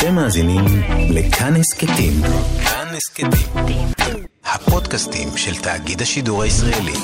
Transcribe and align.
אתם 0.00 0.14
מאזינים 0.14 0.64
לכאן 1.10 1.56
הסכתים. 1.56 2.12
כאן 2.64 2.86
הסכתים. 2.96 3.88
הפודקאסטים 4.44 5.28
של 5.36 5.62
תאגיד 5.62 6.02
השידור 6.02 6.42
הישראלי. 6.42 6.98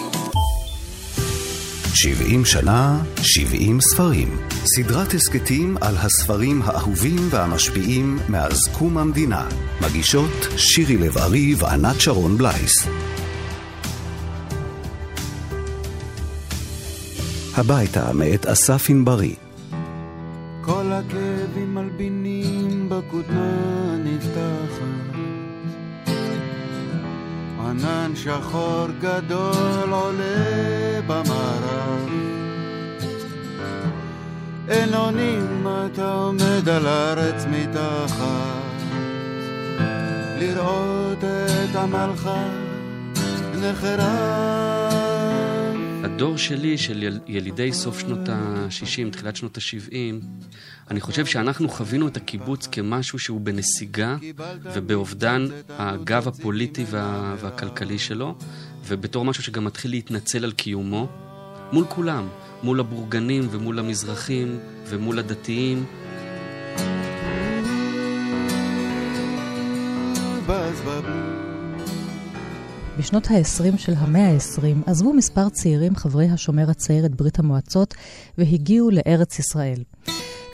70 1.94 2.44
שנה, 2.44 2.98
70 3.22 3.80
ספרים. 3.80 4.38
סדרת 4.64 5.14
הסכתים 5.14 5.76
על 5.80 5.94
הספרים 5.96 6.62
האהובים 6.64 7.28
והמשפיעים 7.30 8.18
מאז 8.28 8.68
קום 8.78 8.98
המדינה. 8.98 9.48
מגישות 9.80 10.46
שירי 10.56 10.96
לב-ארי 10.96 11.54
וענת 11.58 12.00
שרון 12.00 12.38
בלייס. 12.38 12.88
הביתה 17.56 18.12
מאת 18.12 18.46
אסף 18.46 18.90
ענברי. 18.90 19.34
כל 20.60 20.92
הכאבים 20.92 21.74
מלבינים 21.74 22.35
בכותנה 22.96 23.96
נפתחת. 24.04 25.16
ענן 27.60 28.12
שחור 28.14 28.86
גדול 29.00 29.90
עולה 29.90 31.00
במערב. 31.06 32.08
אין 34.68 34.94
אונים 34.94 35.66
אתה 35.86 36.12
עומד 36.12 36.68
על 36.68 36.86
הארץ 36.86 37.44
מתחת. 37.50 38.76
לראות 40.38 41.24
את 41.24 41.76
עמלך 41.76 42.30
נחרב. 43.54 44.85
הדור 46.16 46.36
שלי, 46.36 46.78
של 46.78 47.02
יל, 47.02 47.20
ילידי 47.26 47.72
סוף 47.72 47.98
שנות 47.98 48.28
ה-60, 48.28 49.10
תחילת 49.12 49.36
שנות 49.36 49.56
ה-70, 49.56 49.92
אני 50.90 51.00
חושב 51.00 51.26
שאנחנו 51.26 51.68
חווינו 51.68 52.08
את 52.08 52.16
הקיבוץ 52.16 52.66
כמשהו 52.66 53.18
שהוא 53.18 53.40
בנסיגה 53.40 54.16
ובאובדן 54.62 55.46
הגב 55.68 56.28
הפוליטי 56.28 56.84
וה, 56.90 57.36
והכלכלי 57.40 57.98
שלו, 57.98 58.34
ובתור 58.86 59.24
משהו 59.24 59.42
שגם 59.42 59.64
מתחיל 59.64 59.90
להתנצל 59.90 60.44
על 60.44 60.52
קיומו, 60.52 61.08
מול 61.72 61.84
כולם, 61.88 62.28
מול 62.62 62.80
הבורגנים 62.80 63.48
ומול 63.50 63.78
המזרחים 63.78 64.58
ומול 64.88 65.18
הדתיים. 65.18 65.84
בז 70.46 70.80
בבלו 70.80 71.35
בשנות 72.98 73.30
ה-20 73.30 73.78
של 73.78 73.94
המאה 73.96 74.30
ה-20 74.30 74.90
עזבו 74.90 75.12
מספר 75.12 75.48
צעירים 75.48 75.96
חברי 75.96 76.30
השומר 76.30 76.70
הצעיר 76.70 77.06
את 77.06 77.14
ברית 77.14 77.38
המועצות 77.38 77.94
והגיעו 78.38 78.90
לארץ 78.90 79.38
ישראל. 79.38 79.82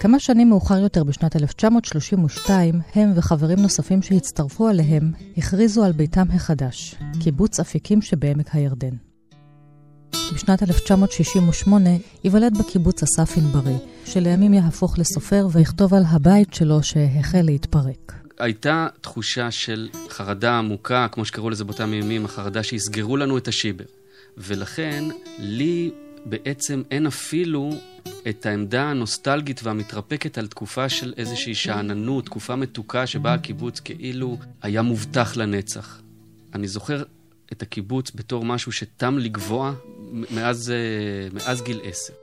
כמה 0.00 0.20
שנים 0.20 0.48
מאוחר 0.48 0.78
יותר, 0.78 1.04
בשנת 1.04 1.36
1932, 1.36 2.80
הם 2.94 3.12
וחברים 3.16 3.58
נוספים 3.58 4.02
שהצטרפו 4.02 4.68
אליהם 4.68 5.12
הכריזו 5.36 5.84
על 5.84 5.92
ביתם 5.92 6.26
החדש, 6.34 6.94
קיבוץ 7.20 7.60
אפיקים 7.60 8.02
שבעמק 8.02 8.54
הירדן. 8.54 8.94
בשנת 10.34 10.62
1968 10.62 11.90
ייוולד 12.24 12.58
בקיבוץ 12.58 13.02
אסף 13.02 13.38
ענברי, 13.38 13.76
שלימים 14.04 14.54
יהפוך 14.54 14.98
לסופר 14.98 15.48
ויכתוב 15.52 15.94
על 15.94 16.02
הבית 16.08 16.54
שלו 16.54 16.82
שהחל 16.82 17.42
להתפרק. 17.42 18.21
הייתה 18.42 18.86
תחושה 19.00 19.50
של 19.50 19.88
חרדה 20.08 20.58
עמוקה, 20.58 21.06
כמו 21.12 21.24
שקראו 21.24 21.50
לזה 21.50 21.64
באותם 21.64 21.94
ימים, 21.94 22.24
החרדה 22.24 22.62
שיסגרו 22.62 23.16
לנו 23.16 23.38
את 23.38 23.48
השיבר. 23.48 23.84
ולכן, 24.38 25.04
לי 25.38 25.90
בעצם 26.24 26.82
אין 26.90 27.06
אפילו 27.06 27.70
את 28.28 28.46
העמדה 28.46 28.82
הנוסטלגית 28.82 29.60
והמתרפקת 29.64 30.38
על 30.38 30.46
תקופה 30.46 30.88
של 30.88 31.14
איזושהי 31.16 31.54
שאננות, 31.54 32.24
תקופה 32.24 32.56
מתוקה 32.56 33.06
שבה 33.06 33.34
הקיבוץ 33.34 33.80
כאילו 33.80 34.38
היה 34.62 34.82
מובטח 34.82 35.36
לנצח. 35.36 36.00
אני 36.54 36.68
זוכר 36.68 37.02
את 37.52 37.62
הקיבוץ 37.62 38.10
בתור 38.14 38.44
משהו 38.44 38.72
שתם 38.72 39.18
לגבוה 39.18 39.72
מאז, 40.30 40.70
אה, 40.70 41.28
מאז 41.32 41.62
גיל 41.62 41.80
עשר. 41.84 42.21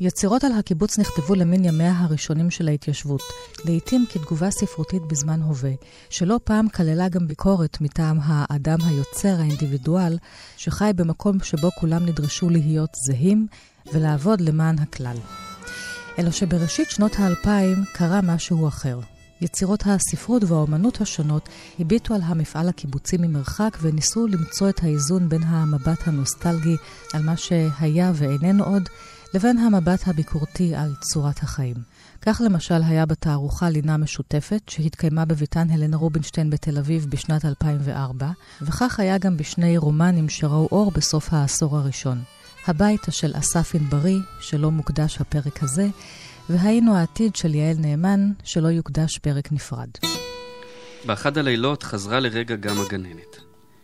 יצירות 0.00 0.44
על 0.44 0.52
הקיבוץ 0.52 0.98
נכתבו 0.98 1.34
למין 1.34 1.64
ימיה 1.64 1.92
הראשונים 1.98 2.50
של 2.50 2.68
ההתיישבות, 2.68 3.20
לעתים 3.64 4.06
כתגובה 4.12 4.50
ספרותית 4.50 5.02
בזמן 5.02 5.42
הווה, 5.42 5.70
שלא 6.10 6.40
פעם 6.44 6.68
כללה 6.68 7.08
גם 7.08 7.26
ביקורת 7.26 7.80
מטעם 7.80 8.18
האדם 8.22 8.78
היוצר, 8.84 9.34
האינדיבידואל, 9.38 10.18
שחי 10.56 10.90
במקום 10.96 11.40
שבו 11.40 11.70
כולם 11.70 12.06
נדרשו 12.06 12.50
להיות 12.50 12.90
זהים 12.94 13.46
ולעבוד 13.92 14.40
למען 14.40 14.78
הכלל. 14.78 15.16
אלא 16.18 16.30
שבראשית 16.30 16.90
שנות 16.90 17.12
האלפיים 17.18 17.84
קרה 17.92 18.20
משהו 18.22 18.68
אחר. 18.68 19.00
יצירות 19.40 19.82
הספרות 19.86 20.44
והאומנות 20.44 21.00
השונות 21.00 21.48
הביטו 21.78 22.14
על 22.14 22.20
המפעל 22.24 22.68
הקיבוצי 22.68 23.16
ממרחק 23.16 23.78
וניסו 23.80 24.26
למצוא 24.26 24.68
את 24.68 24.82
האיזון 24.82 25.28
בין 25.28 25.42
המבט 25.42 26.08
הנוסטלגי 26.08 26.76
על 27.14 27.22
מה 27.22 27.36
שהיה 27.36 28.12
ואיננו 28.14 28.64
עוד, 28.64 28.88
לבין 29.34 29.58
המבט 29.58 30.08
הביקורתי 30.08 30.74
על 30.74 30.94
צורת 31.00 31.42
החיים. 31.42 31.76
כך 32.22 32.40
למשל 32.44 32.82
היה 32.82 33.06
בתערוכה 33.06 33.70
לינה 33.70 33.96
משותפת 33.96 34.62
שהתקיימה 34.68 35.24
בביתן 35.24 35.70
הלנה 35.70 35.96
רובינשטיין 35.96 36.50
בתל 36.50 36.78
אביב 36.78 37.06
בשנת 37.10 37.44
2004, 37.44 38.30
וכך 38.62 39.00
היה 39.00 39.18
גם 39.18 39.36
בשני 39.36 39.78
רומנים 39.78 40.28
שראו 40.28 40.68
אור 40.72 40.90
בסוף 40.90 41.32
העשור 41.32 41.76
הראשון. 41.76 42.18
הביתה 42.66 43.10
של 43.10 43.32
אסף 43.34 43.74
ענברי, 43.74 44.18
שלא 44.40 44.70
מוקדש 44.70 45.20
הפרק 45.20 45.62
הזה, 45.62 45.88
והיינו 46.50 46.96
העתיד 46.96 47.36
של 47.36 47.54
יעל 47.54 47.76
נאמן, 47.78 48.30
שלא 48.44 48.68
יוקדש 48.68 49.18
פרק 49.18 49.52
נפרד. 49.52 49.88
באחד 51.06 51.38
הלילות 51.38 51.82
חזרה 51.82 52.20
לרגע 52.20 52.56
גם 52.56 52.76
הגננת. 52.80 53.36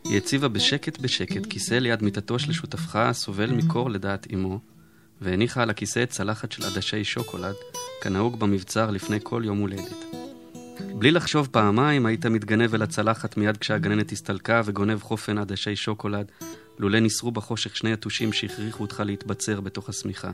היא 0.04 0.16
הציבה 0.16 0.48
בשקט 0.48 0.98
בשקט 0.98 1.46
כיסא 1.46 1.74
ליד 1.74 2.02
מיטתו 2.02 2.38
של 2.38 2.52
שותפך 2.52 2.96
הסובל 2.96 3.50
מקור 3.50 3.90
לדעת 3.90 4.26
אמו, 4.34 4.73
והניחה 5.20 5.62
על 5.62 5.70
הכיסא 5.70 6.04
צלחת 6.04 6.52
של 6.52 6.64
עדשי 6.64 7.04
שוקולד, 7.04 7.54
כנהוג 8.02 8.40
במבצר 8.40 8.90
לפני 8.90 9.18
כל 9.22 9.42
יום 9.44 9.58
הולדת. 9.58 10.04
בלי 10.98 11.10
לחשוב 11.10 11.48
פעמיים, 11.50 12.06
היית 12.06 12.26
מתגנב 12.26 12.74
אל 12.74 12.82
הצלחת 12.82 13.36
מיד 13.36 13.56
כשהגננת 13.56 14.12
הסתלקה 14.12 14.62
וגונב 14.64 15.02
חופן 15.02 15.38
עדשי 15.38 15.76
שוקולד, 15.76 16.26
לולא 16.78 16.98
ניסרו 16.98 17.30
בחושך 17.30 17.76
שני 17.76 17.92
יתושים 17.92 18.32
שהכריחו 18.32 18.82
אותך 18.82 19.02
להתבצר 19.06 19.60
בתוך 19.60 19.88
השמיכה. 19.88 20.30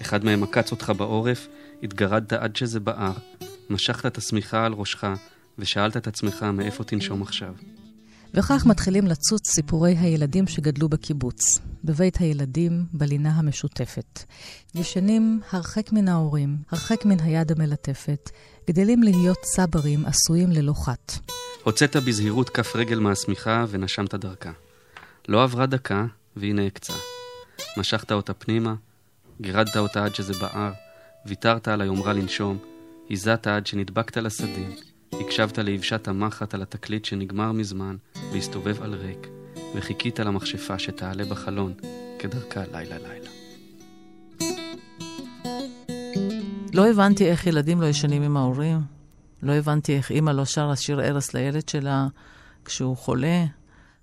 אחד 0.00 0.24
מהם 0.24 0.42
עקץ 0.42 0.70
אותך 0.70 0.92
בעורף, 0.96 1.48
התגרדת 1.82 2.32
עד 2.32 2.56
שזה 2.56 2.80
בער, 2.80 3.12
משכת 3.70 4.06
את 4.06 4.18
השמיכה 4.18 4.66
על 4.66 4.72
ראשך, 4.72 5.04
ושאלת 5.58 5.96
את 5.96 6.06
עצמך 6.06 6.42
מאיפה 6.42 6.84
תנשום 6.84 7.22
עכשיו. 7.22 7.54
וכך 8.34 8.66
מתחילים 8.66 9.06
לצוץ 9.06 9.50
סיפורי 9.50 9.96
הילדים 9.98 10.46
שגדלו 10.46 10.88
בקיבוץ, 10.88 11.58
בבית 11.84 12.16
הילדים, 12.16 12.84
בלינה 12.92 13.30
המשותפת. 13.30 14.24
ישנים 14.74 15.40
הרחק 15.50 15.92
מן 15.92 16.08
ההורים, 16.08 16.56
הרחק 16.70 17.04
מן 17.04 17.20
היד 17.20 17.52
המלטפת, 17.52 18.30
גדלים 18.68 19.02
להיות 19.02 19.38
צברים 19.42 20.06
עשויים 20.06 20.50
ללא 20.50 20.72
חת. 20.72 21.12
הוצאת 21.64 21.96
בזהירות 21.96 22.50
כף 22.50 22.76
רגל 22.76 22.98
מהשמיכה 22.98 23.64
ונשמת 23.68 24.14
דרכה. 24.14 24.52
לא 25.28 25.42
עברה 25.42 25.66
דקה, 25.66 26.06
והיא 26.36 26.54
נעקצה. 26.54 26.92
משכת 27.76 28.12
אותה 28.12 28.34
פנימה, 28.34 28.74
גירדת 29.40 29.76
אותה 29.76 30.04
עד 30.04 30.14
שזה 30.14 30.32
בער, 30.40 30.72
ויתרת 31.26 31.68
על 31.68 31.80
היומרה 31.80 32.12
לנשום, 32.12 32.58
הזעת 33.10 33.46
עד 33.46 33.66
שנדבקת 33.66 34.16
לסדין, 34.16 34.72
הקשבת 35.26 35.58
ליבשת 35.58 36.08
המחט 36.08 36.54
על 36.54 36.62
התקליט 36.62 37.04
שנגמר 37.04 37.52
מזמן 37.52 37.96
והסתובב 38.32 38.82
על 38.82 38.94
ריק, 38.94 39.28
וחיכית 39.74 40.20
למכשפה 40.20 40.78
שתעלה 40.78 41.24
בחלון, 41.24 41.72
כדרכה 42.18 42.62
לילה-לילה. 42.72 43.30
לא 46.74 46.86
הבנתי 46.90 47.30
איך 47.30 47.46
ילדים 47.46 47.80
לא 47.80 47.86
ישנים 47.86 48.22
עם 48.22 48.36
ההורים. 48.36 48.80
לא 49.42 49.52
הבנתי 49.52 49.96
איך 49.96 50.10
אימא 50.10 50.30
לא 50.30 50.44
שרה 50.44 50.76
שיר 50.76 51.00
ערש 51.00 51.34
לילד 51.34 51.68
שלה 51.68 52.06
כשהוא 52.64 52.96
חולה. 52.96 53.44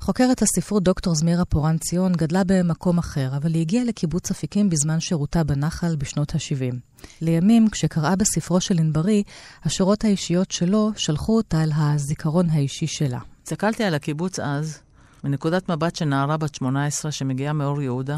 חוקרת 0.01 0.42
הספרות 0.42 0.84
דוקטור 0.84 1.16
זמירה 1.16 1.46
פורן 1.46 1.78
ציון 1.78 2.13
גדלה 2.13 2.44
במקום 2.46 2.98
אחר, 2.98 3.30
אבל 3.38 3.54
היא 3.54 3.62
הגיעה 3.62 3.84
לקיבוץ 3.84 4.31
אפיקים 4.31 4.69
בזמן 4.69 5.00
שירותה 5.00 5.44
בנחל 5.44 5.96
בשנות 5.96 6.36
ה-70. 6.36 6.75
לימים, 7.22 7.69
כשקראה 7.69 8.16
בספרו 8.16 8.62
של 8.62 8.80
ענברי, 8.80 9.24
השורות 9.63 10.04
האישיות 10.04 10.51
שלו 10.51 10.92
שלחו 10.96 11.38
אותה 11.38 11.63
אל 11.63 11.72
הזיכרון 11.75 12.50
האישי 12.50 12.88
שלה. 12.88 13.19
הסתכלתי 13.44 13.84
על 13.84 13.94
הקיבוץ 13.94 14.40
אז, 14.40 14.80
מנקודת 15.24 15.69
מבט 15.69 15.96
של 15.96 16.06
נערה 16.06 16.38
בת 16.38 16.56
18 16.56 17.12
שמגיעה 17.12 17.54
מאור 17.54 17.81
יהודה, 17.81 18.18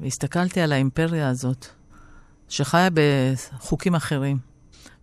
והסתכלתי 0.00 0.60
על 0.60 0.72
האימפריה 0.72 1.28
הזאת, 1.28 1.66
שחיה 2.48 2.88
בחוקים 2.94 3.94
אחרים. 3.94 4.38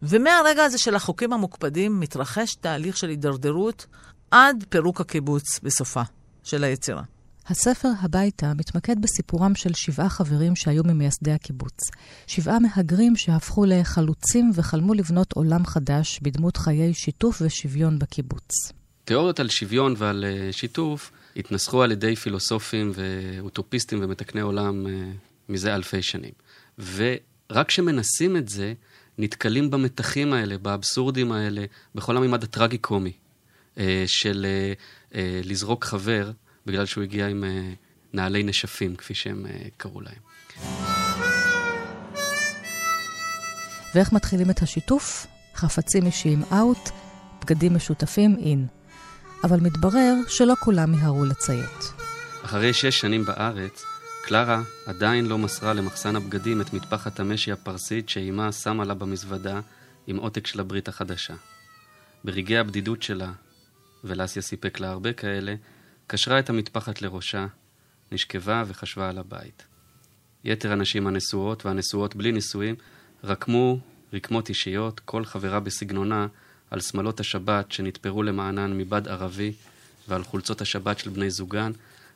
ומהרגע 0.04 0.64
הזה 0.64 0.78
של 0.78 0.96
החוקים 0.96 1.34
המוקפדים 1.34 2.00
מתרחש 2.00 2.56
תהליך 2.56 2.98
של 2.98 3.10
הידרדרות 3.10 3.86
עד 4.32 4.66
פירוק 4.70 5.02
הקיבוץ 5.02 5.60
בסופה 5.64 6.02
של 6.44 6.64
היצירה. 6.64 7.04
הספר 7.48 7.90
הביתה 8.02 8.54
מתמקד 8.54 9.02
בסיפורם 9.02 9.56
של 9.56 9.74
שבעה 9.74 10.10
חברים 10.10 10.56
שהיו 10.56 10.84
ממייסדי 10.84 11.32
הקיבוץ. 11.32 11.90
שבעה 12.28 12.60
מהגרים 12.60 13.16
שהפכו 13.16 13.66
לחלוצים 13.66 14.52
וחלמו 14.56 14.94
לבנות 14.94 15.34
עולם 15.34 15.66
חדש 15.66 16.20
בדמות 16.22 16.58
חיי 16.58 16.94
שיתוף 16.94 17.42
ושוויון 17.42 18.00
בקיבוץ. 18.00 18.72
תיאוריות 19.06 19.40
על 19.40 19.50
שוויון 19.50 19.94
ועל 19.98 20.26
uh, 20.28 20.54
שיתוף 20.56 21.12
התנסחו 21.36 21.84
על 21.84 21.92
ידי 21.92 22.16
פילוסופים 22.16 22.92
ואוטופיסטים 22.96 24.00
ומתקני 24.04 24.42
עולם 24.42 24.86
uh, 24.86 24.90
מזה 25.50 25.76
אלפי 25.76 26.02
שנים. 26.02 26.34
ורק 26.96 27.68
כשמנסים 27.68 28.38
את 28.38 28.50
זה, 28.50 28.74
נתקלים 29.18 29.72
במתחים 29.72 30.34
האלה, 30.34 30.58
באבסורדים 30.58 31.32
האלה, 31.32 31.66
בכל 31.96 32.18
המימד 32.18 32.44
הטרגי-קומי 32.44 33.12
של 34.08 34.46
uh, 34.46 35.14
uh, 35.14 35.16
לזרוק 35.44 35.86
חבר 35.86 36.32
בגלל 36.66 36.86
שהוא 36.86 37.04
הגיע 37.04 37.28
עם 37.28 37.44
נעלי 38.14 38.44
נשפים, 38.44 38.96
כפי 38.96 39.14
שהם 39.14 39.46
קראו 39.78 40.02
להם. 40.02 40.22
ואיך 43.96 44.14
מתחילים 44.14 44.50
את 44.50 44.62
השיתוף? 44.62 45.28
חפצים 45.56 46.06
אישיים 46.06 46.42
אאוט, 46.54 46.90
בגדים 47.42 47.76
משותפים 47.76 48.36
אין. 48.40 48.68
אבל 49.44 49.60
מתברר 49.60 50.14
שלא 50.28 50.54
כולם 50.60 50.92
מיהרו 50.92 51.26
לציית. 51.26 51.94
אחרי 52.46 52.74
שש 52.74 53.00
שנים 53.00 53.26
בארץ, 53.26 53.84
קלרה 54.24 54.62
עדיין 54.86 55.26
לא 55.26 55.38
מסרה 55.38 55.74
למחסן 55.74 56.16
הבגדים 56.16 56.62
את 56.62 56.74
מטפחת 56.74 57.20
המשי 57.20 57.52
הפרסית 57.52 58.10
שאימה 58.10 58.52
שמה 58.52 58.86
לה 58.86 58.94
במזוודה 58.94 59.60
עם 60.08 60.18
עותק 60.18 60.48
של 60.48 60.60
הברית 60.60 60.88
החדשה. 60.88 61.34
ברגעי 62.24 62.58
הבדידות 62.58 63.04
שלה, 63.04 63.32
ולסיה 64.04 64.42
סיפק 64.42 64.80
לה 64.80 64.90
הרבה 64.90 65.14
כאלה, 65.14 65.56
קשרה 66.08 66.40
את 66.40 66.50
המטפחת 66.50 67.02
לראשה, 67.02 67.46
נשכבה 68.12 68.64
וחשבה 68.68 69.10
על 69.10 69.18
הבית. 69.18 69.66
יתר 70.44 70.72
הנשים 70.72 71.08
הנשואות 71.08 71.66
והנשואות 71.66 72.16
בלי 72.16 72.32
נישואים 72.32 72.76
רקמו 73.24 73.80
רקמות 74.14 74.50
אישיות, 74.50 75.00
כל 75.00 75.26
חברה 75.26 75.60
בסגנונה, 75.60 76.28
על 76.72 76.80
שמלות 76.80 77.20
השבת 77.20 77.72
שנתפרו 77.72 78.24
למענן 78.24 78.78
מבד 78.78 79.08
ערבי 79.08 79.54
ועל 80.08 80.24
חולצות 80.24 80.62
השבת 80.62 81.00
של 81.00 81.10
בני 81.10 81.30
זוגן, 81.30 81.72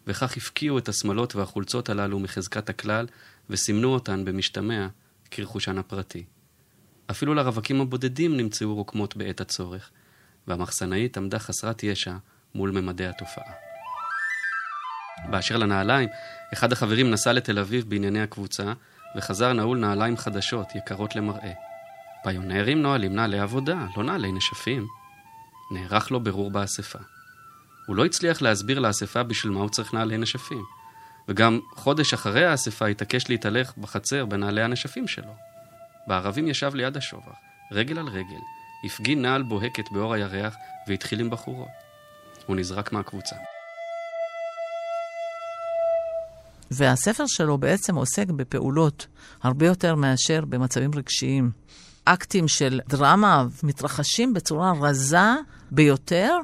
וכך 0.07 0.37
הפקיעו 0.37 0.77
את 0.77 0.89
השמלות 0.89 1.35
והחולצות 1.35 1.89
הללו 1.89 2.19
מחזקת 2.19 2.69
הכלל 2.69 3.07
וסימנו 3.49 3.93
אותן 3.93 4.25
במשתמע 4.25 4.87
כרכושן 5.31 5.77
הפרטי. 5.77 6.23
אפילו 7.11 7.33
לרווקים 7.33 7.81
הבודדים 7.81 8.37
נמצאו 8.37 8.75
רוקמות 8.75 9.17
בעת 9.17 9.41
הצורך, 9.41 9.89
והמחסנאית 10.47 11.17
עמדה 11.17 11.39
חסרת 11.39 11.83
ישע 11.83 12.13
מול 12.55 12.71
ממדי 12.71 13.05
התופעה. 13.05 13.53
באשר 15.29 15.57
לנעליים, 15.57 16.09
אחד 16.53 16.71
החברים 16.71 17.11
נסע 17.11 17.33
לתל 17.33 17.59
אביב 17.59 17.89
בענייני 17.89 18.21
הקבוצה, 18.21 18.73
וחזר 19.15 19.53
נעול 19.53 19.77
נעליים 19.77 20.17
חדשות, 20.17 20.75
יקרות 20.75 21.15
למראה. 21.15 21.51
פיונרים 22.23 22.81
נועלים 22.81 23.15
נעלי 23.15 23.39
עבודה, 23.39 23.87
לא 23.97 24.03
נעלי 24.03 24.31
נשפים. 24.31 24.87
נערך 25.71 26.11
לו 26.11 26.19
ברור 26.19 26.51
באספה. 26.51 26.99
הוא 27.87 27.95
לא 27.95 28.05
הצליח 28.05 28.41
להסביר 28.41 28.79
לאספה 28.79 29.23
בשביל 29.23 29.51
מה 29.53 29.59
הוא 29.59 29.69
צריך 29.69 29.93
נעלי 29.93 30.17
נשפים. 30.17 30.63
וגם 31.27 31.59
חודש 31.75 32.13
אחרי 32.13 32.45
האספה 32.45 32.87
התעקש 32.87 33.29
להתהלך 33.29 33.77
בחצר 33.77 34.25
בנעלי 34.25 34.61
הנשפים 34.61 35.07
שלו. 35.07 35.35
בערבים 36.07 36.47
ישב 36.47 36.75
ליד 36.75 36.97
השובח, 36.97 37.35
רגל 37.71 37.99
על 37.99 38.07
רגל, 38.07 38.41
הפגין 38.85 39.21
נעל 39.21 39.43
בוהקת 39.43 39.91
באור 39.91 40.13
הירח 40.13 40.55
והתחיל 40.87 41.19
עם 41.19 41.29
בחורות. 41.29 41.67
הוא 42.45 42.55
נזרק 42.55 42.91
מהקבוצה. 42.91 43.35
והספר 46.71 47.23
שלו 47.27 47.57
בעצם 47.57 47.95
עוסק 47.95 48.27
בפעולות 48.27 49.07
הרבה 49.43 49.65
יותר 49.65 49.95
מאשר 49.95 50.45
במצבים 50.45 50.91
רגשיים. 50.95 51.51
אקטים 52.05 52.47
של 52.47 52.79
דרמה 52.87 53.45
מתרחשים 53.63 54.33
בצורה 54.33 54.73
רזה 54.81 55.17
ביותר, 55.71 56.37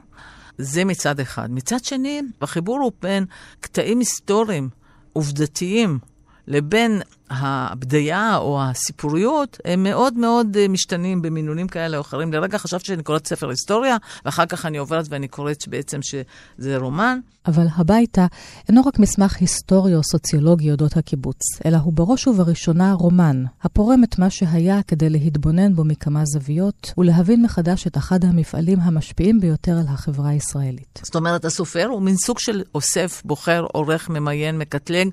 זה 0.57 0.85
מצד 0.85 1.19
אחד. 1.19 1.51
מצד 1.51 1.83
שני, 1.83 2.21
החיבור 2.41 2.79
הוא 2.79 2.91
בין 3.01 3.25
קטעים 3.59 3.99
היסטוריים, 3.99 4.69
עובדתיים, 5.13 5.99
לבין 6.47 7.01
הבדיה 7.29 8.37
או 8.37 8.61
הסיפוריות, 8.63 9.57
הם 9.65 9.83
מאוד 9.83 10.13
מאוד 10.13 10.57
אה, 10.57 10.67
משתנים 10.67 11.21
במינונים 11.21 11.67
כאלה 11.67 11.97
או 11.97 12.01
אחרים. 12.01 12.33
לרגע 12.33 12.57
חשבתי 12.57 12.85
שאני 12.85 13.03
קוראת 13.03 13.27
ספר 13.27 13.49
היסטוריה, 13.49 13.97
ואחר 14.25 14.45
כך 14.45 14.65
אני 14.65 14.77
עוברת 14.77 15.05
ואני 15.09 15.27
קוראת 15.27 15.67
בעצם 15.67 15.99
שזה 16.01 16.77
רומן. 16.77 17.19
אבל 17.47 17.65
הביתה 17.75 18.25
אינו 18.69 18.81
רק 18.85 18.99
מסמך 18.99 19.37
היסטורי 19.39 19.95
או 19.95 20.03
סוציולוגי 20.03 20.71
אודות 20.71 20.97
הקיבוץ, 20.97 21.41
אלא 21.65 21.77
הוא 21.77 21.93
בראש 21.93 22.27
ובראשונה 22.27 22.93
רומן, 22.93 23.43
הפורם 23.61 24.03
את 24.03 24.19
מה 24.19 24.29
שהיה 24.29 24.83
כדי 24.87 25.09
להתבונן 25.09 25.75
בו 25.75 25.83
מכמה 25.83 26.25
זוויות, 26.25 26.93
ולהבין 26.97 27.41
מחדש 27.41 27.87
את 27.87 27.97
אחד 27.97 28.25
המפעלים 28.25 28.79
המשפיעים 28.79 29.39
ביותר 29.39 29.71
על 29.71 29.85
החברה 29.89 30.29
הישראלית. 30.29 30.99
זאת 31.03 31.15
אומרת, 31.15 31.45
הסופר 31.45 31.85
הוא 31.85 32.01
מין 32.01 32.15
סוג 32.17 32.39
של 32.39 32.63
אוסף, 32.75 33.21
בוחר, 33.25 33.65
עורך, 33.73 34.09
ממיין, 34.09 34.57
מקטלג. 34.57 35.09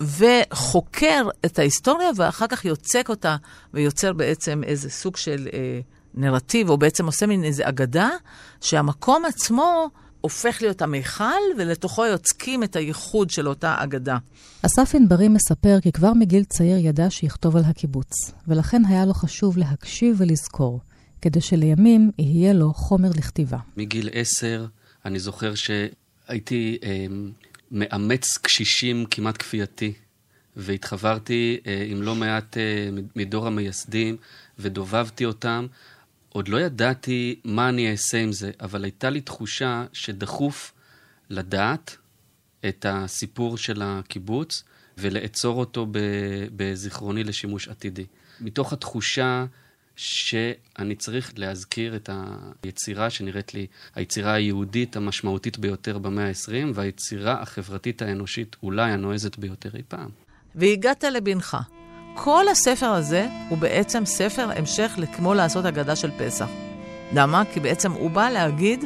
וחוקר 0.00 1.28
את 1.46 1.58
ההיסטוריה, 1.58 2.10
ואחר 2.16 2.46
כך 2.46 2.64
יוצק 2.64 3.06
אותה, 3.08 3.36
ויוצר 3.74 4.12
בעצם 4.12 4.64
איזה 4.64 4.90
סוג 4.90 5.16
של 5.16 5.48
אה, 5.52 5.80
נרטיב, 6.14 6.70
או 6.70 6.78
בעצם 6.78 7.06
עושה 7.06 7.26
מין 7.26 7.44
איזה 7.44 7.68
אגדה, 7.68 8.10
שהמקום 8.60 9.24
עצמו 9.24 9.88
הופך 10.20 10.58
להיות 10.62 10.82
המיכל, 10.82 11.40
ולתוכו 11.58 12.06
יוצקים 12.06 12.62
את 12.62 12.76
הייחוד 12.76 13.30
של 13.30 13.48
אותה 13.48 13.74
אגדה. 13.78 14.18
אסף 14.66 14.94
ענברי 14.94 15.28
מספר 15.28 15.80
כי 15.82 15.92
כבר 15.92 16.12
מגיל 16.12 16.44
צעיר 16.44 16.76
ידע 16.86 17.10
שיכתוב 17.10 17.56
על 17.56 17.62
הקיבוץ, 17.64 18.12
ולכן 18.48 18.82
היה 18.88 19.06
לו 19.06 19.14
חשוב 19.14 19.58
להקשיב 19.58 20.16
ולזכור, 20.18 20.80
כדי 21.22 21.40
שלימים 21.40 22.10
יהיה 22.18 22.52
לו 22.52 22.72
חומר 22.74 23.10
לכתיבה. 23.16 23.58
מגיל 23.76 24.08
עשר, 24.12 24.66
אני 25.04 25.18
זוכר 25.18 25.54
שהייתי... 25.54 26.78
אה, 26.82 27.06
מאמץ 27.70 28.38
קשישים 28.38 29.06
כמעט 29.06 29.38
כפייתי, 29.38 29.92
והתחברתי 30.56 31.60
אה, 31.66 31.84
עם 31.88 32.02
לא 32.02 32.14
מעט 32.14 32.56
אה, 32.56 32.88
מדור 33.16 33.46
המייסדים, 33.46 34.16
ודובבתי 34.58 35.24
אותם. 35.24 35.66
עוד 36.28 36.48
לא 36.48 36.60
ידעתי 36.60 37.40
מה 37.44 37.68
אני 37.68 37.90
אעשה 37.90 38.18
עם 38.18 38.32
זה, 38.32 38.50
אבל 38.60 38.84
הייתה 38.84 39.10
לי 39.10 39.20
תחושה 39.20 39.84
שדחוף 39.92 40.72
לדעת 41.30 41.96
את 42.68 42.86
הסיפור 42.88 43.58
של 43.58 43.82
הקיבוץ 43.82 44.64
ולאצור 44.98 45.60
אותו 45.60 45.86
בזיכרוני 46.56 47.24
לשימוש 47.24 47.68
עתידי. 47.68 48.06
מתוך 48.40 48.72
התחושה 48.72 49.44
שאני 49.98 50.94
צריך 50.94 51.32
להזכיר 51.36 51.96
את 51.96 52.10
היצירה 52.62 53.10
שנראית 53.10 53.54
לי 53.54 53.66
היצירה 53.94 54.32
היהודית 54.32 54.96
המשמעותית 54.96 55.58
ביותר 55.58 55.98
במאה 55.98 56.28
ה-20, 56.28 56.72
והיצירה 56.74 57.42
החברתית 57.42 58.02
האנושית 58.02 58.56
אולי 58.62 58.92
הנועזת 58.92 59.38
ביותר 59.38 59.70
אי 59.76 59.82
פעם. 59.88 60.08
והגעת 60.54 61.04
לבנך. 61.04 61.56
כל 62.14 62.48
הספר 62.48 62.86
הזה 62.86 63.28
הוא 63.48 63.58
בעצם 63.58 64.04
ספר 64.04 64.50
המשך 64.56 64.92
לכמו 64.96 65.34
לעשות 65.34 65.64
אגדה 65.64 65.96
של 65.96 66.10
פסח. 66.18 66.48
למה? 67.12 67.42
כי 67.52 67.60
בעצם 67.60 67.92
הוא 67.92 68.10
בא 68.10 68.30
להגיד, 68.30 68.84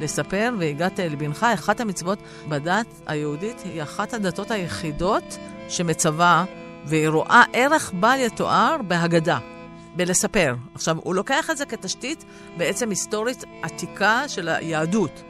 לספר, 0.00 0.52
והגעת 0.58 1.00
אל 1.00 1.14
בנך, 1.14 1.46
אחת 1.54 1.80
המצוות 1.80 2.18
בדת 2.48 2.86
היהודית 3.06 3.60
היא 3.64 3.82
אחת 3.82 4.14
הדתות 4.14 4.50
היחידות 4.50 5.38
שמצווה, 5.68 6.44
והיא 6.86 7.08
רואה 7.08 7.42
ערך 7.52 7.92
בל 7.94 8.18
יתואר 8.18 8.76
בהגדה. 8.88 9.38
בלספר. 10.00 10.54
עכשיו, 10.74 10.96
הוא 11.02 11.14
לוקח 11.14 11.50
את 11.50 11.56
זה 11.56 11.66
כתשתית 11.66 12.24
בעצם 12.56 12.90
היסטורית 12.90 13.44
עתיקה 13.62 14.28
של 14.28 14.48
היהדות, 14.48 15.22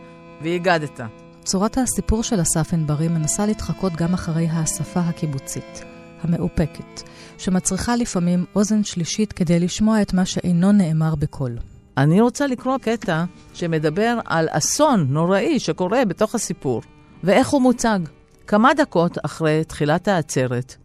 והגדת. 0.42 1.00
צורת 1.44 1.78
הסיפור 1.78 2.22
של 2.22 2.42
אסף 2.42 2.72
ענברי 2.72 3.08
מנסה 3.08 3.46
להתחקות 3.46 3.92
גם 3.92 4.14
אחרי 4.14 4.46
האספה 4.50 5.00
הקיבוצית, 5.00 5.84
המאופקת, 6.22 7.02
שמצריכה 7.38 7.96
לפעמים 7.96 8.44
אוזן 8.54 8.84
שלישית 8.84 9.32
כדי 9.32 9.60
לשמוע 9.60 10.02
את 10.02 10.14
מה 10.14 10.26
שאינו 10.26 10.72
נאמר 10.72 11.14
בקול. 11.14 11.58
אני 11.96 12.20
רוצה 12.20 12.46
לקרוא 12.46 12.78
קטע 12.78 13.24
שמדבר 13.54 14.18
על 14.24 14.48
אסון 14.50 15.06
נוראי 15.08 15.60
שקורה 15.60 16.04
בתוך 16.04 16.34
הסיפור, 16.34 16.82
ואיך 17.24 17.48
הוא 17.48 17.62
מוצג. 17.62 18.00
כמה 18.46 18.74
דקות 18.74 19.18
אחרי 19.24 19.64
תחילת 19.64 20.08
העצרת, 20.08 20.76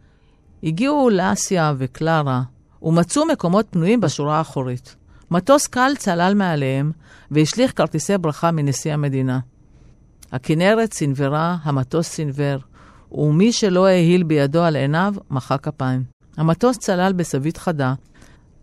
הגיעו 0.63 1.09
לאסיה 1.09 1.73
וקלרה 1.77 2.41
ומצאו 2.85 3.25
מקומות 3.25 3.65
פנויים 3.69 4.01
בשורה 4.01 4.37
האחורית. 4.37 4.95
מטוס 5.31 5.67
קל 5.67 5.91
צלל 5.97 6.33
מעליהם 6.35 6.91
והשליך 7.31 7.73
כרטיסי 7.75 8.17
ברכה 8.17 8.51
מנשיא 8.51 8.93
המדינה. 8.93 9.39
הכנרת 10.31 10.93
סנוורה, 10.93 11.57
המטוס 11.63 12.07
סנוור, 12.07 12.57
ומי 13.11 13.51
שלא 13.51 13.85
העיל 13.85 14.23
בידו 14.23 14.61
על 14.61 14.75
עיניו, 14.75 15.13
מחא 15.31 15.57
כפיים. 15.57 16.03
המטוס 16.37 16.77
צלל 16.77 17.13
בסבית 17.13 17.57
חדה, 17.57 17.93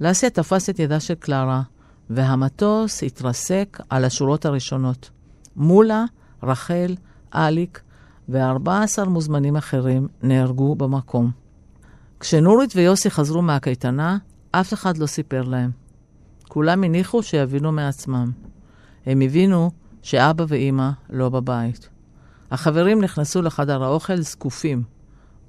לסיה 0.01 0.31
תפס 0.31 0.71
את 0.71 0.79
ידה 0.79 1.01
של 1.01 1.15
קלרה, 1.15 1.63
והמטוס 2.11 3.03
התרסק 3.03 3.81
על 3.91 4.05
השורות 4.05 4.45
הראשונות. 4.45 5.11
מולה, 5.57 6.05
רחל, 6.43 6.95
אליק 7.35 7.81
ו-14 8.29 9.05
מוזמנים 9.07 9.57
אחרים 9.57 10.09
נהרגו 10.23 10.75
במקום. 10.75 11.42
כשנורית 12.23 12.77
ויוסי 12.77 13.11
חזרו 13.11 13.43
מהקייטנה, 13.43 14.19
אף 14.51 14.73
אחד 14.73 14.99
לא 14.99 15.07
סיפר 15.07 15.43
להם. 15.43 15.71
כולם 16.49 16.85
הניחו 16.85 17.23
שיבינו 17.23 17.73
מעצמם. 17.73 18.31
הם 19.07 19.21
הבינו 19.21 19.71
שאבא 20.03 20.45
ואימא 20.49 20.91
לא 21.11 21.29
בבית. 21.29 21.89
החברים 22.51 23.01
נכנסו 23.01 23.43
לחדר 23.43 23.83
האוכל 23.83 24.21
זקופים, 24.21 24.83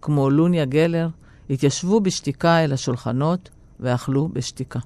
כמו 0.01 0.29
לוניה 0.29 0.65
גלר, 0.65 1.07
התיישבו 1.49 1.99
בשתיקה 1.99 2.63
אל 2.63 2.73
השולחנות 2.73 3.49
ואכלו 3.79 4.29
בשתיקה. 4.33 4.79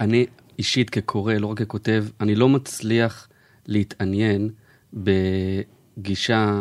אני 0.00 0.26
אישית 0.58 0.90
כקורא, 0.90 1.34
לא 1.34 1.46
רק 1.46 1.62
ככותב, 1.62 2.04
אני 2.20 2.34
לא 2.34 2.48
מצליח 2.48 3.28
להתעניין 3.66 4.50
בגישה 4.92 6.60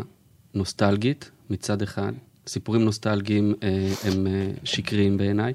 נוסטלגית 0.54 1.32
מצד 1.50 1.82
אחד. 1.82 2.14
סיפורים 2.48 2.86
נוסטלגיים 2.86 3.54
אה, 3.64 3.94
הם 4.04 4.28
אה, 4.28 4.52
שקריים 4.64 5.18
בעיניי, 5.18 5.54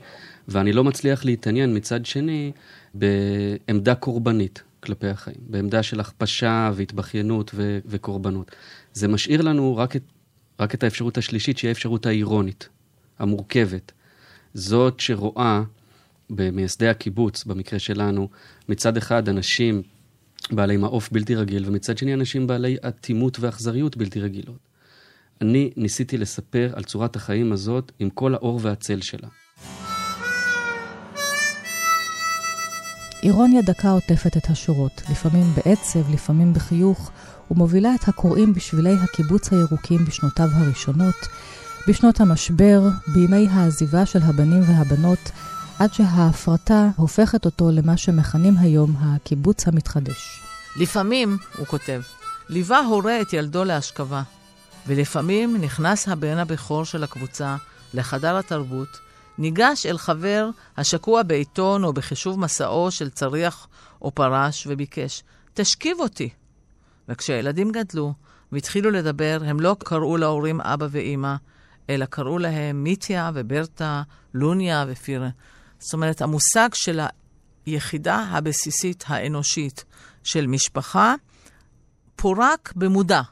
ואני 0.48 0.72
לא 0.72 0.84
מצליח 0.84 1.24
להתעניין 1.24 1.76
מצד 1.76 2.06
שני 2.06 2.52
בעמדה 2.94 3.94
קורבנית 3.94 4.62
כלפי 4.80 5.06
החיים, 5.06 5.36
בעמדה 5.40 5.82
של 5.82 6.00
הכפשה 6.00 6.70
והתבכיינות 6.74 7.50
ו- 7.54 7.78
וקורבנות. 7.86 8.50
זה 8.92 9.08
משאיר 9.08 9.42
לנו 9.42 9.76
רק 9.76 9.96
את, 9.96 10.02
רק 10.60 10.74
את 10.74 10.82
האפשרות 10.82 11.18
השלישית, 11.18 11.58
שהיא 11.58 11.68
האפשרות 11.68 12.06
האירונית, 12.06 12.68
המורכבת. 13.18 13.92
זאת 14.54 15.00
שרואה 15.00 15.62
במייסדי 16.30 16.88
הקיבוץ, 16.88 17.44
במקרה 17.44 17.78
שלנו, 17.78 18.28
מצד 18.68 18.96
אחד 18.96 19.28
אנשים 19.28 19.82
בעלי 20.50 20.76
מעוף 20.76 21.08
בלתי 21.12 21.34
רגיל, 21.34 21.64
ומצד 21.66 21.98
שני 21.98 22.14
אנשים 22.14 22.46
בעלי 22.46 22.76
אטימות 22.88 23.40
ואכזריות 23.40 23.96
בלתי 23.96 24.20
רגילות. 24.20 24.67
אני 25.40 25.70
ניסיתי 25.76 26.18
לספר 26.18 26.72
על 26.74 26.84
צורת 26.84 27.16
החיים 27.16 27.52
הזאת 27.52 27.92
עם 27.98 28.10
כל 28.10 28.34
האור 28.34 28.60
והצל 28.62 29.00
שלה. 29.00 29.28
אירוניה 33.22 33.62
דקה 33.62 33.90
עוטפת 33.90 34.36
את 34.36 34.50
השורות, 34.50 35.02
לפעמים 35.10 35.44
בעצב, 35.56 36.12
לפעמים 36.12 36.52
בחיוך, 36.52 37.10
ומובילה 37.50 37.94
את 37.94 38.08
הקוראים 38.08 38.54
בשבילי 38.54 38.94
הקיבוץ 38.94 39.52
הירוקים 39.52 40.04
בשנותיו 40.04 40.48
הראשונות, 40.52 41.28
בשנות 41.88 42.20
המשבר, 42.20 42.82
בימי 43.14 43.46
העזיבה 43.50 44.06
של 44.06 44.18
הבנים 44.22 44.62
והבנות, 44.66 45.30
עד 45.78 45.92
שההפרטה 45.92 46.88
הופכת 46.96 47.44
אותו 47.44 47.70
למה 47.70 47.96
שמכנים 47.96 48.54
היום 48.58 48.94
הקיבוץ 48.98 49.68
המתחדש. 49.68 50.40
לפעמים, 50.76 51.36
הוא 51.58 51.66
כותב, 51.66 52.02
ליווה 52.48 52.78
הורה 52.78 53.20
את 53.20 53.32
ילדו 53.32 53.64
להשכבה, 53.64 54.22
ולפעמים 54.88 55.56
נכנס 55.56 56.08
הבן 56.08 56.38
הבכור 56.38 56.84
של 56.84 57.04
הקבוצה 57.04 57.56
לחדר 57.94 58.36
התרבות, 58.36 58.88
ניגש 59.38 59.86
אל 59.86 59.98
חבר 59.98 60.48
השקוע 60.76 61.22
בעיתון 61.22 61.84
או 61.84 61.92
בחישוב 61.92 62.40
מסעו 62.40 62.90
של 62.90 63.10
צריח 63.10 63.68
או 64.02 64.10
פרש 64.10 64.66
וביקש, 64.66 65.22
תשכיב 65.54 66.00
אותי. 66.00 66.28
וכשהילדים 67.08 67.72
גדלו 67.72 68.14
והתחילו 68.52 68.90
לדבר, 68.90 69.40
הם 69.44 69.60
לא 69.60 69.76
קראו 69.78 70.16
להורים 70.16 70.60
אבא 70.60 70.86
ואימא, 70.90 71.34
אלא 71.90 72.04
קראו 72.04 72.38
להם 72.38 72.84
מיטיה 72.84 73.30
וברטה, 73.34 74.02
לוניה 74.34 74.84
ופירה. 74.88 75.28
זאת 75.78 75.92
אומרת, 75.92 76.22
המושג 76.22 76.68
של 76.74 77.00
היחידה 77.66 78.16
הבסיסית 78.16 79.04
האנושית 79.06 79.84
של 80.24 80.46
משפחה 80.46 81.14
פורק 82.16 82.72
במודע. 82.76 83.22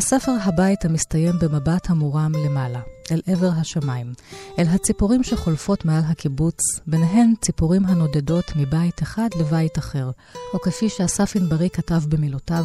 הספר 0.00 0.32
הבית 0.42 0.84
המסתיים 0.84 1.32
במבט 1.40 1.90
המורם 1.90 2.32
למעלה, 2.44 2.80
אל 3.12 3.20
עבר 3.26 3.50
השמיים, 3.60 4.12
אל 4.58 4.64
הציפורים 4.68 5.22
שחולפות 5.22 5.84
מעל 5.84 6.02
הקיבוץ, 6.06 6.60
ביניהן 6.86 7.32
ציפורים 7.40 7.86
הנודדות 7.86 8.44
מבית 8.56 9.02
אחד 9.02 9.28
לבית 9.40 9.78
אחר, 9.78 10.10
או 10.54 10.60
כפי 10.60 10.88
שאסף 10.88 11.36
ענברי 11.36 11.70
כתב 11.70 12.02
במילותיו, 12.08 12.64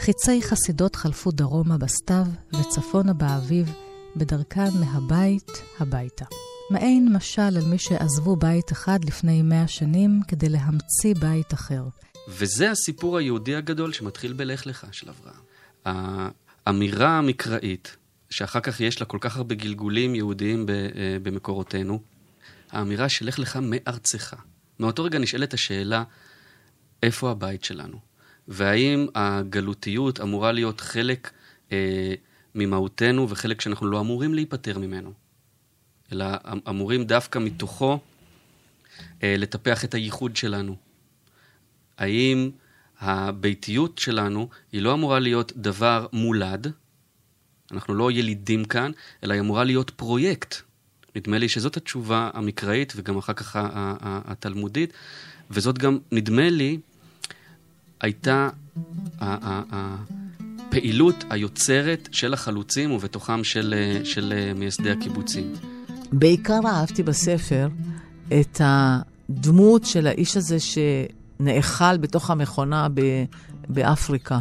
חיצי 0.00 0.42
חסידות 0.42 0.96
חלפו 0.96 1.30
דרומה 1.30 1.78
בסתיו 1.78 2.26
וצפונה 2.60 3.12
באביב, 3.12 3.72
בדרכן 4.16 4.70
מהבית 4.80 5.50
הביתה. 5.80 6.24
מעין 6.70 7.12
משל 7.16 7.42
על 7.42 7.64
מי 7.66 7.78
שעזבו 7.78 8.36
בית 8.36 8.72
אחד 8.72 9.04
לפני 9.04 9.42
מאה 9.42 9.68
שנים 9.68 10.20
כדי 10.28 10.48
להמציא 10.48 11.14
בית 11.20 11.54
אחר. 11.54 11.84
וזה 12.28 12.70
הסיפור 12.70 13.18
היהודי 13.18 13.56
הגדול 13.56 13.92
שמתחיל 13.92 14.32
בלך 14.32 14.66
לך 14.66 14.86
של 14.92 15.10
אברהם. 15.10 15.44
האמירה 16.66 17.18
המקראית, 17.18 17.96
שאחר 18.30 18.60
כך 18.60 18.80
יש 18.80 19.00
לה 19.00 19.06
כל 19.06 19.18
כך 19.20 19.36
הרבה 19.36 19.54
גלגולים 19.54 20.14
יהודיים 20.14 20.66
אה, 20.68 21.16
במקורותינו, 21.22 22.00
האמירה 22.70 23.08
של 23.08 23.26
לך 23.26 23.38
לך 23.38 23.58
מארצך. 23.62 24.34
מאותו 24.80 25.04
רגע 25.04 25.18
נשאלת 25.18 25.54
השאלה, 25.54 26.04
איפה 27.02 27.30
הבית 27.30 27.64
שלנו? 27.64 27.98
והאם 28.48 29.06
הגלותיות 29.14 30.20
אמורה 30.20 30.52
להיות 30.52 30.80
חלק 30.80 31.30
אה, 31.72 32.14
ממהותנו 32.54 33.30
וחלק 33.30 33.60
שאנחנו 33.60 33.86
לא 33.86 34.00
אמורים 34.00 34.34
להיפטר 34.34 34.78
ממנו, 34.78 35.12
אלא 36.12 36.24
אמ-, 36.52 36.60
אמורים 36.68 37.04
דווקא 37.04 37.38
מתוכו 37.38 37.98
אה, 39.22 39.34
לטפח 39.38 39.84
את 39.84 39.94
הייחוד 39.94 40.36
שלנו. 40.36 40.76
האם 41.98 42.50
הביתיות 43.04 43.98
שלנו 43.98 44.48
היא 44.72 44.82
לא 44.82 44.94
אמורה 44.94 45.18
להיות 45.18 45.52
דבר 45.56 46.06
מולד, 46.12 46.72
אנחנו 47.72 47.94
לא 47.94 48.10
ילידים 48.10 48.64
כאן, 48.64 48.90
אלא 49.24 49.32
היא 49.32 49.40
אמורה 49.40 49.64
להיות 49.64 49.90
פרויקט. 49.90 50.54
נדמה 51.16 51.38
לי 51.38 51.48
שזאת 51.48 51.76
התשובה 51.76 52.30
המקראית 52.34 52.92
וגם 52.96 53.18
אחר 53.18 53.32
כך 53.32 53.56
התלמודית, 54.00 54.92
וזאת 55.50 55.78
גם, 55.78 55.98
נדמה 56.12 56.50
לי, 56.50 56.78
הייתה 58.00 58.48
הפעילות 59.20 61.24
היוצרת 61.30 62.08
של 62.12 62.32
החלוצים 62.32 62.90
ובתוכם 62.90 63.44
של, 63.44 63.74
של 64.04 64.52
מייסדי 64.54 64.90
הקיבוצים. 64.90 65.52
בעיקר 66.12 66.60
אהבתי 66.66 67.02
בספר 67.02 67.68
את 68.40 68.60
הדמות 68.60 69.84
של 69.84 70.06
האיש 70.06 70.36
הזה 70.36 70.60
שנאכל 71.38 71.96
בתוך 71.96 72.30
המכונה 72.30 72.88
ב, 72.94 73.00
באפריקה. 73.68 74.38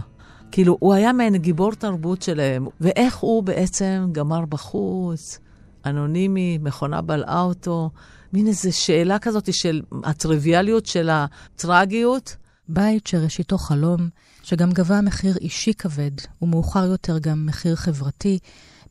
כאילו, 0.52 0.78
הוא 0.80 0.94
היה 0.94 1.14
מעין 1.14 1.38
גיבור 1.38 1.72
תרבות 1.72 2.22
שלהם, 2.22 2.68
ואיך 2.82 3.18
הוא 3.18 3.44
בעצם 3.44 4.08
גמר 4.12 4.46
בחוץ, 4.46 5.40
אנונימי, 5.86 6.58
מכונה 6.62 7.02
בלעה 7.02 7.42
אותו, 7.42 7.90
מין 8.34 8.48
איזו 8.48 8.78
שאלה 8.78 9.20
כזאת 9.20 9.54
של 9.54 9.82
הטריוויאליות 10.04 10.86
של 10.86 11.10
הטרגיות. 11.10 12.36
בית 12.70 13.08
שראשיתו 13.08 13.58
חלום, 13.58 14.10
שגם 14.44 14.72
גבה 14.72 15.02
מחיר 15.02 15.38
אישי 15.38 15.74
כבד, 15.74 16.12
ומאוחר 16.42 16.86
יותר 16.86 17.20
גם 17.20 17.46
מחיר 17.46 17.76
חברתי, 17.76 18.40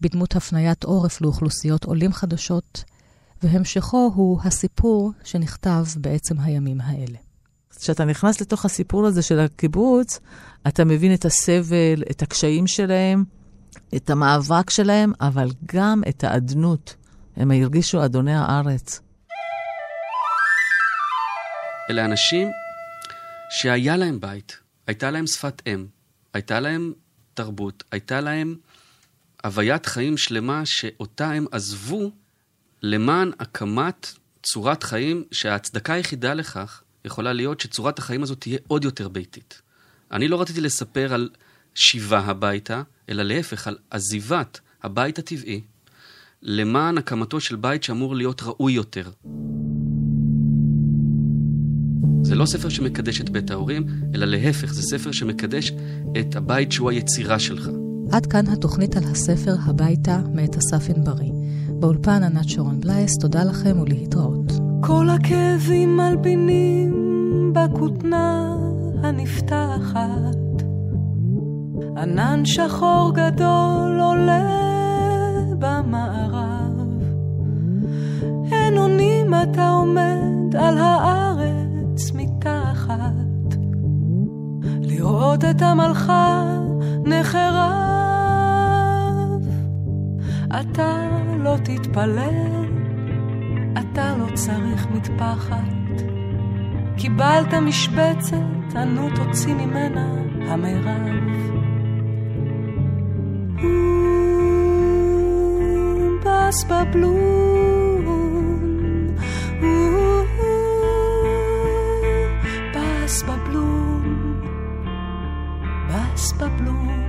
בדמות 0.00 0.36
הפניית 0.36 0.84
עורף 0.84 1.20
לאוכלוסיות 1.20 1.84
עולים 1.84 2.12
חדשות, 2.12 2.84
והמשכו 3.42 4.12
הוא 4.14 4.40
הסיפור 4.44 5.12
שנכתב 5.24 5.84
בעצם 5.96 6.40
הימים 6.40 6.80
האלה. 6.80 7.31
כשאתה 7.82 8.04
נכנס 8.04 8.40
לתוך 8.40 8.64
הסיפור 8.64 9.06
הזה 9.06 9.22
של 9.22 9.40
הקיבוץ, 9.40 10.20
אתה 10.68 10.84
מבין 10.84 11.14
את 11.14 11.24
הסבל, 11.24 12.02
את 12.10 12.22
הקשיים 12.22 12.66
שלהם, 12.66 13.24
את 13.96 14.10
המאבק 14.10 14.70
שלהם, 14.70 15.12
אבל 15.20 15.48
גם 15.66 16.02
את 16.08 16.24
האדנות. 16.24 16.96
הם 17.36 17.50
הרגישו 17.50 18.04
אדוני 18.04 18.34
הארץ. 18.34 19.00
אלה 21.90 22.04
אנשים 22.04 22.48
שהיה 23.50 23.96
להם 23.96 24.20
בית, 24.20 24.58
הייתה 24.86 25.10
להם 25.10 25.26
שפת 25.26 25.62
אם, 25.66 25.86
הייתה 26.34 26.60
להם 26.60 26.92
תרבות, 27.34 27.84
הייתה 27.92 28.20
להם 28.20 28.56
הוויית 29.44 29.86
חיים 29.86 30.16
שלמה 30.16 30.66
שאותה 30.66 31.30
הם 31.30 31.46
עזבו 31.52 32.10
למען 32.82 33.30
הקמת 33.38 34.12
צורת 34.42 34.82
חיים 34.82 35.24
שההצדקה 35.32 35.92
היחידה 35.92 36.34
לכך 36.34 36.82
יכולה 37.04 37.32
להיות 37.32 37.60
שצורת 37.60 37.98
החיים 37.98 38.22
הזאת 38.22 38.40
תהיה 38.40 38.58
עוד 38.68 38.84
יותר 38.84 39.08
ביתית. 39.08 39.62
אני 40.12 40.28
לא 40.28 40.40
רציתי 40.40 40.60
לספר 40.60 41.14
על 41.14 41.28
שיבה 41.74 42.18
הביתה, 42.18 42.82
אלא 43.08 43.22
להפך, 43.22 43.66
על 43.66 43.76
עזיבת 43.90 44.60
הבית 44.82 45.18
הטבעי 45.18 45.60
למען 46.42 46.98
הקמתו 46.98 47.40
של 47.40 47.56
בית 47.56 47.82
שאמור 47.82 48.16
להיות 48.16 48.42
ראוי 48.42 48.72
יותר. 48.72 49.10
זה 52.22 52.34
לא 52.34 52.46
ספר 52.46 52.68
שמקדש 52.68 53.20
את 53.20 53.30
בית 53.30 53.50
ההורים, 53.50 53.86
אלא 54.14 54.26
להפך, 54.26 54.72
זה 54.72 54.82
ספר 54.82 55.12
שמקדש 55.12 55.72
את 56.20 56.36
הבית 56.36 56.72
שהוא 56.72 56.90
היצירה 56.90 57.38
שלך. 57.38 57.68
עד 58.12 58.26
כאן 58.26 58.46
התוכנית 58.46 58.96
על 58.96 59.04
הספר 59.04 59.54
הביתה 59.66 60.18
מאת 60.34 60.56
אסף 60.56 60.90
ענברי. 60.96 61.30
באולפן 61.80 62.22
ענת 62.22 62.48
שרון 62.48 62.80
בלייס, 62.80 63.18
תודה 63.20 63.44
לכם 63.44 63.80
ולהתראות. 63.80 64.41
כל 64.86 65.08
הכאבים 65.10 65.96
מלבינים 65.96 66.92
בכותנה 67.52 68.56
הנפתחת, 69.02 70.62
ענן 71.96 72.44
שחור 72.44 73.12
גדול 73.14 74.00
עולה 74.00 74.48
במערב. 75.58 77.02
אין 78.52 78.78
אונים 78.78 79.34
אתה 79.42 79.68
עומד 79.68 80.56
על 80.58 80.78
הארץ 80.78 82.12
מתחת, 82.14 83.56
לראות 84.80 85.44
את 85.44 85.62
עמלך 85.62 86.12
נחרב. 87.04 87.82
אתה 90.60 91.08
לא 91.38 91.56
תתפלל, 91.64 92.71
אתה 93.92 94.16
לא 94.16 94.26
צריך 94.34 94.86
מטפחת. 94.90 96.02
קיבלת 96.96 97.54
משבצת, 97.54 98.76
ענו 98.76 99.08
תוציא 99.14 99.54
ממנה 99.54 100.06
המרב. 100.48 101.52
בבלום, 106.64 107.26
בס 112.74 113.22
בבלום, 113.22 114.40
בס 115.88 116.32
בבלום. 116.32 117.01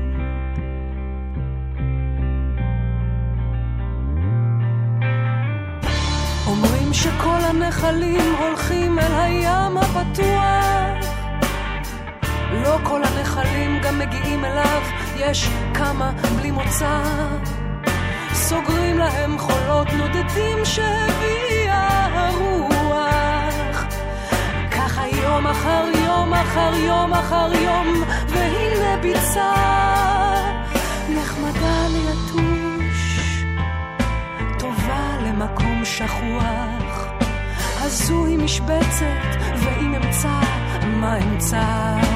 שכל 6.93 7.39
הנחלים 7.49 8.35
הולכים 8.39 8.99
אל 8.99 9.13
הים 9.13 9.77
הפתוח 9.77 11.13
לא 12.53 12.77
כל 12.83 13.01
הנחלים 13.03 13.79
גם 13.83 13.99
מגיעים 13.99 14.45
אליו, 14.45 14.81
יש 15.17 15.49
כמה 15.73 16.11
בלי 16.37 16.51
מוצא. 16.51 17.03
סוגרים 18.33 18.97
להם 18.97 19.37
חולות 19.37 19.87
נודדים 19.93 20.65
שהביאה 20.65 22.05
הרוח. 22.13 23.85
ככה 24.71 25.07
יום 25.07 25.47
אחר 25.47 25.85
יום 26.05 26.33
אחר 26.33 26.73
יום 26.75 27.13
אחר 27.13 27.53
יום, 27.53 28.03
והנה 28.27 28.97
ביצה 29.01 29.53
נחמדה 31.09 31.87
ליתוש, 31.87 33.43
טובה 34.59 35.17
למקום 35.25 35.85
שכוח. 35.85 36.72
הזו 37.93 38.25
היא 38.25 38.37
משבצת, 38.37 39.05
ואם 39.59 39.95
אמצא, 39.95 40.39
מה 40.99 41.17
אמצא? 41.17 42.12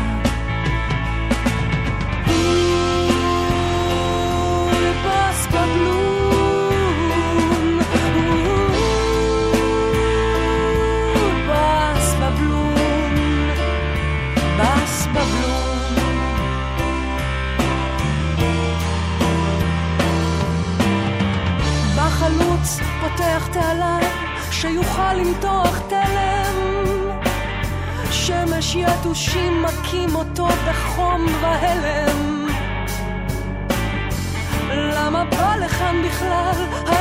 שמש 28.68 28.76
יתושים 28.76 29.62
מכים 29.64 30.16
אותו 30.16 30.48
בחום 30.48 31.26
והלם 31.42 32.48
למה 34.70 35.26
בא 35.26 35.56
לכאן 35.56 35.96
בכלל? 36.06 36.97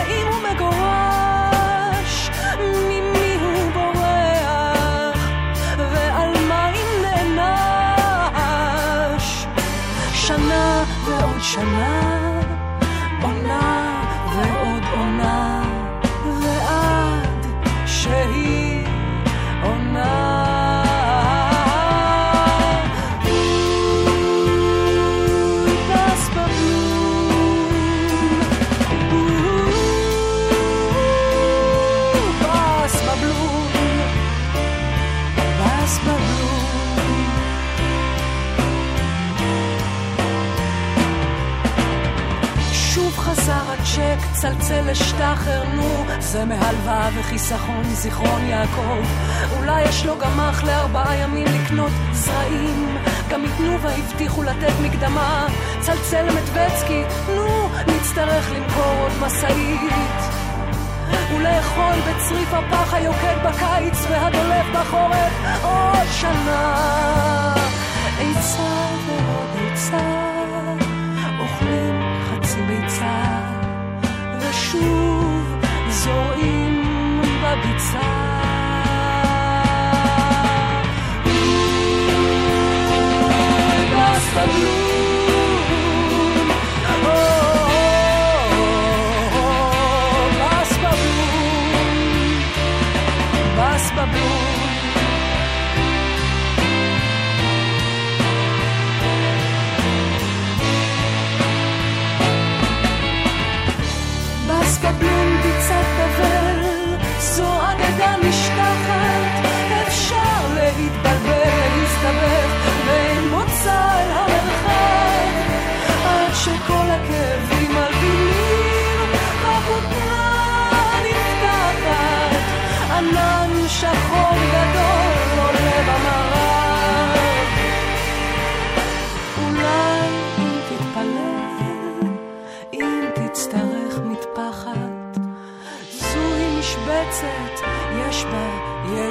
צלצל 44.40 44.90
לשטחר, 44.90 45.62
נו, 45.74 46.04
זה 46.18 46.44
מהלוואה 46.44 47.08
וחיסכון, 47.14 47.84
זיכרון 47.84 48.44
יעקב. 48.44 49.02
אולי 49.56 49.82
יש 49.82 50.06
לו 50.06 50.18
גם 50.18 50.40
אח 50.40 50.64
לארבעה 50.64 51.16
ימים 51.16 51.46
לקנות 51.46 51.90
זרעים, 52.12 52.98
גם 53.30 53.42
מתנובה 53.42 53.90
הבטיחו 53.90 54.42
לתת 54.42 54.72
מקדמה. 54.82 55.46
צלצל 55.80 56.22
למטבצקי, 56.22 57.02
נו, 57.36 57.68
נצטרך 57.86 58.50
למכור 58.52 58.94
עוד 59.00 59.12
משאית. 59.20 60.22
ולאכול 61.34 61.94
בצריף 62.00 62.54
הפח 62.54 62.94
היוקד 62.94 63.36
בקיץ 63.44 64.06
והדולף 64.10 64.66
בחורף 64.74 65.32
עוד 65.62 66.06
שנה. 66.12 67.54
עצה 68.20 68.86
ועוד 69.06 69.72
עצה, 69.72 70.35
true. 74.78 75.15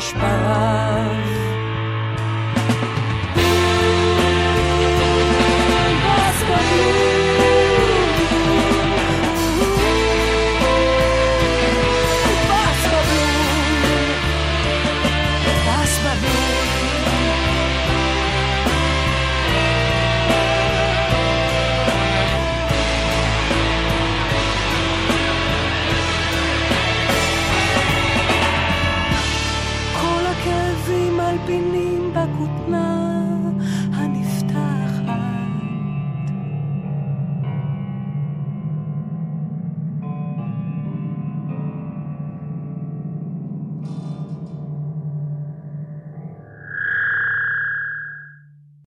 יש 0.05 0.13